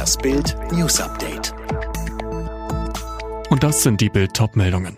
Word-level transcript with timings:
Das 0.00 0.16
Bild 0.16 0.56
News 0.72 0.98
Update. 0.98 1.52
Und 3.50 3.62
das 3.62 3.82
sind 3.82 4.00
die 4.00 4.08
Bild 4.08 4.32
meldungen 4.56 4.96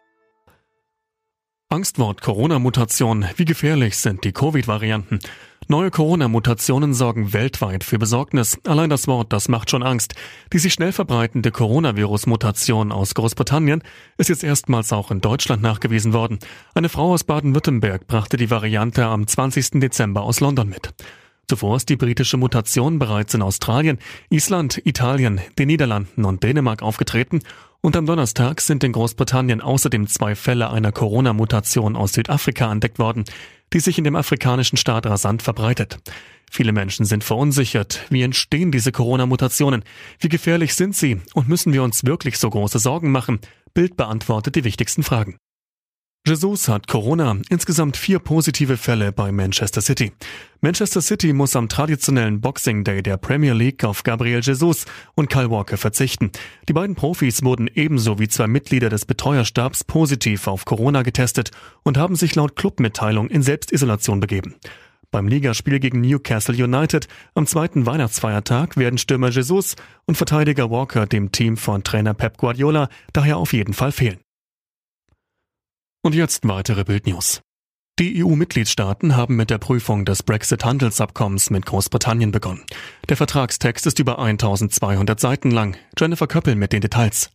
Angstwort 1.70 2.22
Corona-Mutation. 2.22 3.26
Wie 3.34 3.44
gefährlich 3.44 3.98
sind 3.98 4.22
die 4.22 4.30
Covid-Varianten? 4.30 5.18
Neue 5.66 5.90
Corona-Mutationen 5.90 6.94
sorgen 6.94 7.32
weltweit 7.32 7.82
für 7.82 7.98
Besorgnis. 7.98 8.60
Allein 8.64 8.90
das 8.90 9.08
Wort, 9.08 9.32
das 9.32 9.48
macht 9.48 9.70
schon 9.70 9.82
Angst. 9.82 10.14
Die 10.52 10.60
sich 10.60 10.72
schnell 10.72 10.92
verbreitende 10.92 11.50
Coronavirus-Mutation 11.50 12.92
aus 12.92 13.14
Großbritannien 13.14 13.82
ist 14.18 14.28
jetzt 14.28 14.44
erstmals 14.44 14.92
auch 14.92 15.10
in 15.10 15.20
Deutschland 15.20 15.62
nachgewiesen 15.62 16.12
worden. 16.12 16.38
Eine 16.76 16.88
Frau 16.88 17.12
aus 17.12 17.24
Baden-Württemberg 17.24 18.06
brachte 18.06 18.36
die 18.36 18.50
Variante 18.50 19.04
am 19.04 19.26
20. 19.26 19.80
Dezember 19.80 20.22
aus 20.22 20.38
London 20.38 20.68
mit. 20.68 20.94
Zuvor 21.48 21.76
ist 21.76 21.88
die 21.88 21.96
britische 21.96 22.36
Mutation 22.36 22.98
bereits 22.98 23.34
in 23.34 23.42
Australien, 23.42 23.98
Island, 24.30 24.80
Italien, 24.84 25.40
den 25.58 25.68
Niederlanden 25.68 26.24
und 26.24 26.42
Dänemark 26.42 26.82
aufgetreten 26.82 27.40
und 27.84 27.96
am 27.96 28.06
Donnerstag 28.06 28.60
sind 28.60 28.84
in 28.84 28.92
Großbritannien 28.92 29.60
außerdem 29.60 30.06
zwei 30.06 30.36
Fälle 30.36 30.70
einer 30.70 30.92
Corona-Mutation 30.92 31.96
aus 31.96 32.12
Südafrika 32.12 32.70
entdeckt 32.70 33.00
worden, 33.00 33.24
die 33.72 33.80
sich 33.80 33.98
in 33.98 34.04
dem 34.04 34.14
afrikanischen 34.14 34.76
Staat 34.76 35.04
rasant 35.06 35.42
verbreitet. 35.42 35.98
Viele 36.48 36.72
Menschen 36.72 37.06
sind 37.06 37.24
verunsichert. 37.24 38.04
Wie 38.08 38.22
entstehen 38.22 38.70
diese 38.70 38.92
Corona-Mutationen? 38.92 39.82
Wie 40.20 40.28
gefährlich 40.28 40.74
sind 40.74 40.94
sie? 40.94 41.20
Und 41.34 41.48
müssen 41.48 41.72
wir 41.72 41.82
uns 41.82 42.04
wirklich 42.04 42.38
so 42.38 42.50
große 42.50 42.78
Sorgen 42.78 43.10
machen? 43.10 43.40
Bild 43.74 43.96
beantwortet 43.96 44.54
die 44.54 44.64
wichtigsten 44.64 45.02
Fragen. 45.02 45.36
Jesus 46.24 46.68
hat 46.68 46.86
Corona, 46.86 47.36
insgesamt 47.48 47.96
vier 47.96 48.20
positive 48.20 48.76
Fälle 48.76 49.10
bei 49.10 49.32
Manchester 49.32 49.80
City. 49.80 50.12
Manchester 50.60 51.00
City 51.00 51.32
muss 51.32 51.56
am 51.56 51.68
traditionellen 51.68 52.40
Boxing 52.40 52.84
Day 52.84 53.02
der 53.02 53.16
Premier 53.16 53.54
League 53.54 53.82
auf 53.82 54.04
Gabriel 54.04 54.40
Jesus 54.40 54.84
und 55.16 55.30
Kyle 55.30 55.50
Walker 55.50 55.76
verzichten. 55.76 56.30
Die 56.68 56.72
beiden 56.74 56.94
Profis 56.94 57.42
wurden 57.42 57.68
ebenso 57.74 58.20
wie 58.20 58.28
zwei 58.28 58.46
Mitglieder 58.46 58.88
des 58.88 59.04
Betreuerstabs 59.04 59.82
positiv 59.82 60.46
auf 60.46 60.64
Corona 60.64 61.02
getestet 61.02 61.50
und 61.82 61.98
haben 61.98 62.14
sich 62.14 62.36
laut 62.36 62.54
Clubmitteilung 62.54 63.28
in 63.28 63.42
Selbstisolation 63.42 64.20
begeben. 64.20 64.54
Beim 65.10 65.26
Ligaspiel 65.26 65.80
gegen 65.80 66.02
Newcastle 66.02 66.54
United 66.54 67.08
am 67.34 67.48
zweiten 67.48 67.84
Weihnachtsfeiertag 67.84 68.76
werden 68.76 68.98
Stürmer 68.98 69.30
Jesus 69.30 69.74
und 70.04 70.14
Verteidiger 70.14 70.70
Walker 70.70 71.06
dem 71.06 71.32
Team 71.32 71.56
von 71.56 71.82
Trainer 71.82 72.14
Pep 72.14 72.36
Guardiola 72.36 72.90
daher 73.12 73.38
auf 73.38 73.52
jeden 73.52 73.74
Fall 73.74 73.90
fehlen. 73.90 74.20
Und 76.04 76.16
jetzt 76.16 76.48
weitere 76.48 76.82
Bildnews. 76.82 77.42
Die 78.00 78.24
EU-Mitgliedstaaten 78.24 79.14
haben 79.14 79.36
mit 79.36 79.50
der 79.50 79.58
Prüfung 79.58 80.04
des 80.04 80.24
Brexit-Handelsabkommens 80.24 81.50
mit 81.50 81.64
Großbritannien 81.64 82.32
begonnen. 82.32 82.64
Der 83.08 83.16
Vertragstext 83.16 83.86
ist 83.86 84.00
über 84.00 84.18
1200 84.18 85.20
Seiten 85.20 85.52
lang. 85.52 85.76
Jennifer 85.96 86.26
Köppel 86.26 86.56
mit 86.56 86.72
den 86.72 86.80
Details. 86.80 87.30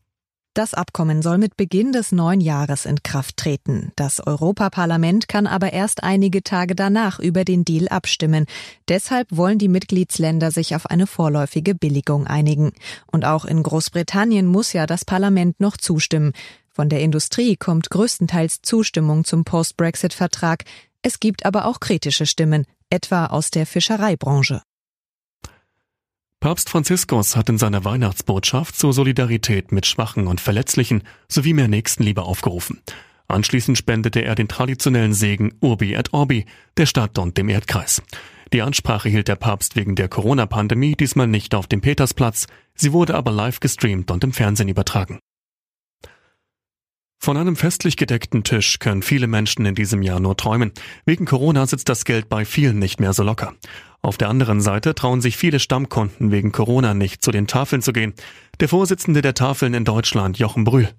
Das 0.53 0.73
Abkommen 0.73 1.21
soll 1.21 1.37
mit 1.37 1.55
Beginn 1.55 1.91
des 1.91 2.11
neuen 2.11 2.41
Jahres 2.41 2.85
in 2.85 3.03
Kraft 3.03 3.37
treten. 3.37 3.91
Das 3.95 4.19
Europaparlament 4.19 5.29
kann 5.29 5.47
aber 5.47 5.71
erst 5.71 6.03
einige 6.03 6.41
Tage 6.41 6.73
danach 6.73 7.19
über 7.19 7.45
den 7.45 7.63
Deal 7.63 7.87
abstimmen. 7.87 8.47
Deshalb 8.89 9.27
wollen 9.29 9.59
die 9.59 9.67
Mitgliedsländer 9.67 10.49
sich 10.49 10.75
auf 10.75 10.87
eine 10.87 11.05
vorläufige 11.07 11.75
Billigung 11.75 12.25
einigen. 12.25 12.71
Und 13.11 13.23
auch 13.23 13.45
in 13.45 13.61
Großbritannien 13.61 14.47
muss 14.47 14.73
ja 14.73 14.87
das 14.87 15.05
Parlament 15.05 15.59
noch 15.59 15.77
zustimmen. 15.77 16.33
Von 16.77 16.89
der 16.89 17.01
Industrie 17.01 17.55
kommt 17.55 17.89
größtenteils 17.89 18.61
Zustimmung 18.61 19.23
zum 19.23 19.45
Post-Brexit-Vertrag. 19.45 20.63
Es 21.01 21.19
gibt 21.19 21.43
aber 21.43 21.65
auch 21.65 21.79
kritische 21.79 22.27
Stimmen, 22.27 22.67
etwa 22.91 23.25
aus 23.25 23.49
der 23.49 23.65
Fischereibranche. 23.65 24.61
Papst 26.39 26.69
Franziskus 26.69 27.35
hat 27.35 27.49
in 27.49 27.57
seiner 27.57 27.83
Weihnachtsbotschaft 27.83 28.75
zur 28.75 28.93
Solidarität 28.93 29.71
mit 29.71 29.87
Schwachen 29.87 30.27
und 30.27 30.39
Verletzlichen 30.39 31.01
sowie 31.27 31.53
mehr 31.53 31.67
Nächstenliebe 31.67 32.21
aufgerufen. 32.21 32.79
Anschließend 33.27 33.75
spendete 33.75 34.19
er 34.19 34.35
den 34.35 34.47
traditionellen 34.47 35.13
Segen 35.13 35.55
Urbi 35.59 35.95
et 35.95 36.13
Orbi 36.13 36.45
der 36.77 36.85
Stadt 36.85 37.17
und 37.17 37.39
dem 37.39 37.49
Erdkreis. 37.49 38.03
Die 38.53 38.61
Ansprache 38.61 39.09
hielt 39.09 39.29
der 39.29 39.35
Papst 39.35 39.75
wegen 39.75 39.95
der 39.95 40.09
Corona-Pandemie 40.09 40.95
diesmal 40.95 41.25
nicht 41.25 41.55
auf 41.55 41.65
dem 41.65 41.81
Petersplatz, 41.81 42.45
sie 42.75 42.93
wurde 42.93 43.15
aber 43.15 43.31
live 43.31 43.61
gestreamt 43.61 44.11
und 44.11 44.23
im 44.23 44.31
Fernsehen 44.31 44.69
übertragen. 44.69 45.17
Von 47.19 47.35
einem 47.35 47.55
festlich 47.55 47.97
gedeckten 47.97 48.43
Tisch 48.43 48.79
können 48.79 49.01
viele 49.01 49.27
Menschen 49.27 49.65
in 49.65 49.75
diesem 49.75 50.01
Jahr 50.01 50.19
nur 50.19 50.37
träumen. 50.37 50.71
Wegen 51.05 51.25
Corona 51.25 51.65
sitzt 51.65 51.89
das 51.89 52.05
Geld 52.05 52.29
bei 52.29 52.45
vielen 52.45 52.79
nicht 52.79 52.99
mehr 52.99 53.13
so 53.13 53.23
locker. 53.23 53.53
Auf 54.01 54.17
der 54.17 54.29
anderen 54.29 54.61
Seite 54.61 54.95
trauen 54.95 55.19
sich 55.19 55.35
viele 55.35 55.59
Stammkunden 55.59 56.31
wegen 56.31 56.51
Corona 56.51 56.93
nicht 56.93 57.21
zu 57.21 57.31
den 57.31 57.47
Tafeln 57.47 57.81
zu 57.81 57.91
gehen. 57.91 58.13
Der 58.59 58.69
Vorsitzende 58.69 59.21
der 59.21 59.33
Tafeln 59.33 59.73
in 59.73 59.83
Deutschland, 59.83 60.39
Jochen 60.39 60.63
Brühl. 60.63 60.89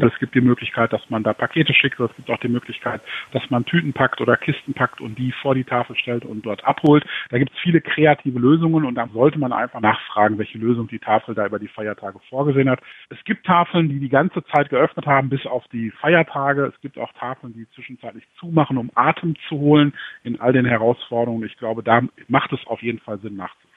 Es 0.00 0.16
gibt 0.20 0.36
die 0.36 0.40
Möglichkeit, 0.40 0.92
dass 0.92 1.02
man 1.10 1.24
da 1.24 1.32
Pakete 1.32 1.74
schickt. 1.74 1.98
Es 1.98 2.14
gibt 2.14 2.30
auch 2.30 2.38
die 2.38 2.48
Möglichkeit, 2.48 3.00
dass 3.32 3.42
man 3.50 3.64
Tüten 3.64 3.92
packt 3.92 4.20
oder 4.20 4.36
Kisten 4.36 4.72
packt 4.72 5.00
und 5.00 5.18
die 5.18 5.32
vor 5.32 5.56
die 5.56 5.64
Tafel 5.64 5.96
stellt 5.96 6.24
und 6.24 6.46
dort 6.46 6.64
abholt. 6.64 7.04
Da 7.30 7.38
gibt 7.38 7.50
es 7.52 7.58
viele 7.58 7.80
kreative 7.80 8.38
Lösungen 8.38 8.84
und 8.84 8.94
da 8.94 9.08
sollte 9.12 9.40
man 9.40 9.52
einfach 9.52 9.80
nachfragen, 9.80 10.38
welche 10.38 10.56
Lösung 10.58 10.86
die 10.86 11.00
Tafel 11.00 11.34
da 11.34 11.46
über 11.46 11.58
die 11.58 11.66
Feiertage 11.66 12.20
vorgesehen 12.28 12.70
hat. 12.70 12.80
Es 13.10 13.18
gibt 13.24 13.44
Tafeln, 13.44 13.88
die 13.88 13.98
die 13.98 14.08
ganze 14.08 14.44
Zeit 14.44 14.70
geöffnet 14.70 15.06
haben, 15.06 15.30
bis 15.30 15.44
auf 15.46 15.66
die 15.72 15.90
Feiertage. 15.90 16.66
Es 16.66 16.80
gibt 16.80 16.96
auch 16.96 17.12
Tafeln, 17.14 17.52
die 17.52 17.68
zwischenzeitlich 17.70 18.22
zumachen, 18.38 18.78
um 18.78 18.92
Atem 18.94 19.34
zu 19.48 19.58
holen 19.58 19.94
in 20.22 20.40
all 20.40 20.52
den 20.52 20.64
Herausforderungen. 20.64 21.42
Ich 21.42 21.56
glaube, 21.56 21.82
da 21.82 22.02
macht 22.28 22.52
es 22.52 22.64
auf 22.68 22.82
jeden 22.82 23.00
Fall 23.00 23.18
Sinn 23.18 23.34
nachzufragen. 23.34 23.67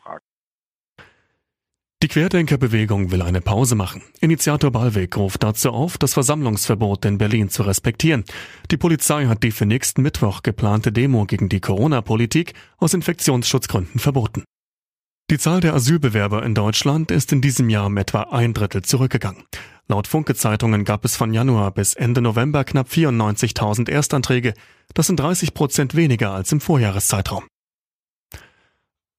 Die 2.04 2.08
Querdenkerbewegung 2.08 3.12
will 3.12 3.22
eine 3.22 3.42
Pause 3.42 3.76
machen. 3.76 4.02
Initiator 4.22 4.72
Ballweg 4.72 5.16
ruft 5.18 5.44
dazu 5.44 5.70
auf, 5.70 6.00
das 6.00 6.16
Versammlungsverbot 6.16 7.06
in 7.06 7.20
Berlin 7.20 7.50
zu 7.50 7.62
respektieren. 7.62 8.24
Die 8.72 8.78
Polizei 8.78 9.28
hat 9.28 9.44
die 9.44 9.52
für 9.52 9.68
nächsten 9.68 10.02
Mittwoch 10.02 10.42
geplante 10.42 10.92
Demo 10.92 11.26
gegen 11.26 11.48
die 11.48 11.60
Corona-Politik 11.60 12.56
aus 12.78 12.96
Infektionsschutzgründen 12.96 14.00
verboten. 14.00 14.44
Die 15.30 15.38
Zahl 15.38 15.60
der 15.60 15.76
Asylbewerber 15.76 16.44
in 16.44 16.56
Deutschland 16.56 17.12
ist 17.12 17.32
in 17.32 17.42
diesem 17.42 17.70
Jahr 17.70 17.86
um 17.86 17.98
etwa 17.98 18.24
ein 18.24 18.56
Drittel 18.56 18.82
zurückgegangen. 18.82 19.44
Laut 19.88 20.08
Funke-Zeitungen 20.08 20.86
gab 20.86 21.06
es 21.06 21.16
von 21.16 21.36
Januar 21.36 21.70
bis 21.70 21.94
Ende 21.94 22.22
November 22.22 22.64
knapp 22.64 22.88
94.000 22.90 23.92
Erstanträge. 23.92 24.56
Das 24.96 25.06
sind 25.06 25.20
30 25.20 25.54
Prozent 25.54 25.96
weniger 25.96 26.32
als 26.32 26.52
im 26.52 26.62
Vorjahreszeitraum. 26.62 27.44